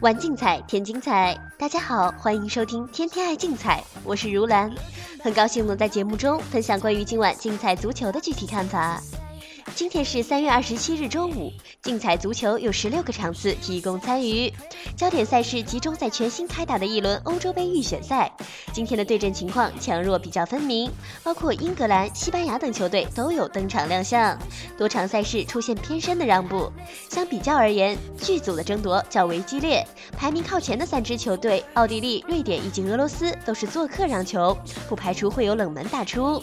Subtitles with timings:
[0.00, 1.38] 玩竞彩，添精彩。
[1.58, 4.72] 大家好，欢迎收听《天天爱竞彩》，我是如兰，
[5.22, 8.98] 很高兴能在节目中分享关于今晚竞彩足球的具体看法。
[9.74, 11.52] 今天是三月二十七日周五，
[11.82, 14.52] 竞彩足球有十六个场次提供参与，
[14.96, 18.32] 焦点赛事集中在全新开打的一轮欧洲杯预选赛。
[18.72, 20.90] 今天的对阵情况强弱比较分明，
[21.22, 24.38] 包括英格兰、西班牙等球队都有登场亮相，
[24.78, 26.72] 多场赛事出现偏深的让步。
[27.08, 29.84] 相比较而言，剧组的争夺较为激烈，
[30.16, 34.56] 排名靠前的三支球队——奥地利、瑞典以及俄罗斯都是做客让球，
[34.88, 36.42] 不排除会有冷门打出。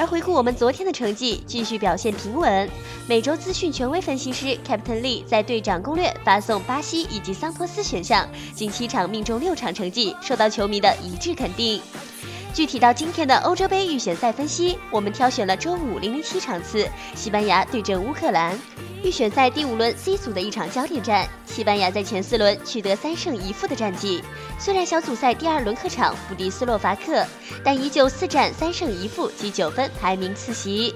[0.00, 2.66] 而回顾我们昨天的成绩，继续表现平稳。
[3.06, 11.82] 美洲资讯权威分析师 Captain Lee 在队长攻略发送巴西以及桑托斯选项，近七场命中六场成绩，受到球迷的一致肯定。
[12.52, 18.58] 具体到今天的欧洲杯预选赛分析，我们挑选了周五零零七场次，西班牙对阵乌克兰。
[19.02, 24.22] 预选赛第五轮 C 组的一场焦点战，西班牙在前四轮取得三胜一负的战绩。
[24.58, 27.24] 虽然小组赛第二轮客场不敌斯洛伐克，
[27.64, 30.94] 但依旧四战三胜一负，积九分，排名次席。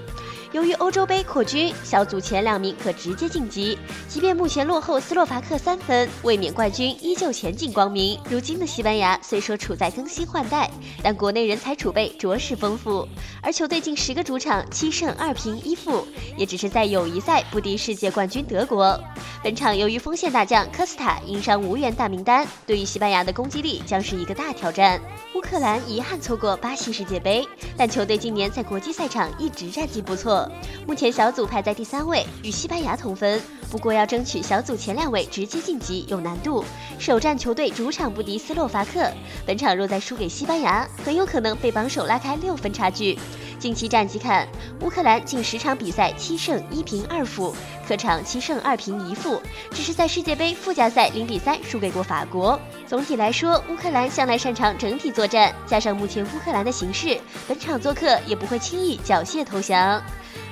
[0.54, 3.76] 由于欧洲杯扩军，小组前两名可直接晋级。
[4.06, 8.16] 即便目前落后斯洛伐克三分，卫冕冠军依旧前景光明。
[8.30, 10.70] 如今的西班牙虽说处在更新换代，
[11.02, 13.04] 但国内人才储备着实丰富。
[13.42, 18.96] 而球队近十个主场七胜二平一负，也只是在友谊赛不敌世界冠军德国。
[19.42, 25.00] 本场由于锋线大将科斯塔因伤无缘大名单，对于西班牙的攻击力将是一个大挑战。
[25.34, 27.44] 乌克兰遗憾错过巴西世界杯，
[27.76, 30.43] 但球队今年在国际赛场一直战绩不错。
[30.86, 33.40] 目前小组排在第三位，与西班牙同分。
[33.70, 36.64] 不过要争取小组前两位直接晋级有难度。
[36.98, 39.10] 首战球队主场不敌斯洛伐克，
[39.44, 43.18] 本场若再输给西班牙，很有可能被榜首拉开六分差距。
[43.58, 44.46] 近期战绩看，
[44.80, 47.54] 乌克兰近十场比赛七胜一平二负，
[47.88, 52.60] 客场七胜二平一负，只是在世界杯附加赛零比三输给过法国。
[52.86, 57.18] 总体来说，乌克兰向来擅长整体作战，加上目前乌克兰的形势，
[57.48, 60.02] 本场做客也不会轻易缴械投降。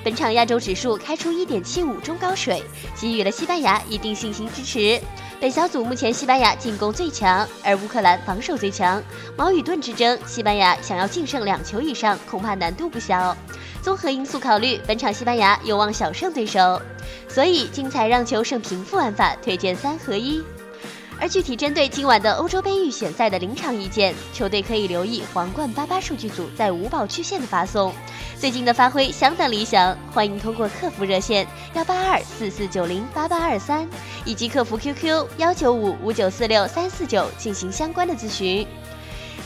[0.03, 2.61] 本场亚洲指数开出一点七五中高水，
[2.99, 5.01] 给予了西班牙一定信心支持。
[5.39, 9.01] 本小组目前西班牙进攻最强，而乌克兰防守最强，
[9.37, 13.35] 矛与盾之争，西班牙想要净胜两球以上，恐怕难度不小。
[13.81, 16.81] 综合因素考虑，本场西班牙有望小胜对手，
[17.29, 20.43] 所以精彩让球胜平负玩法推荐三合一。
[21.19, 27.93] 而具体针对今晚的欧洲杯预选赛的临场意见，球队可以留意皇冠八八数据组在五宝区线的发送，
[28.37, 33.87] 最近的发挥相当理想，欢迎通过客服热线幺八二四四九零八八二三
[34.25, 38.67] 以及客服 QQ 幺九五五九四六三四九进行相关的咨询。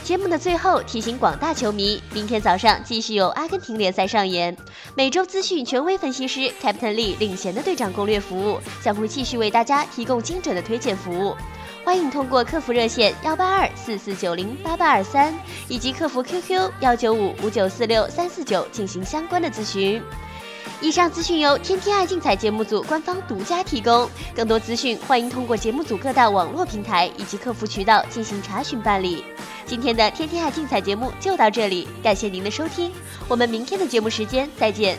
[0.04, 4.56] 节目的最后提醒广大球迷，明天早上继续有阿根廷联赛上演，
[4.94, 11.36] 每周资讯权威分析师 Captain Lee 领衔的队长攻略服务将会继续为大家提供精准的推荐服务。
[11.84, 15.34] 欢迎通过客服热线幺八二四四九零八八二三
[15.68, 20.02] 以及客服 QQ 幺九五五九四六三四九进行相关的咨询。
[20.80, 29.24] 以上资讯由天天爱竞彩节目组官方独家提供，更多资讯欢迎通过节目组各大网络平台以及客服渠道进行查询办理。
[29.68, 32.90] 今天的天天爱竞彩节目就到这里，感谢您的收听，
[33.28, 34.98] 我们明天的节目时间再见。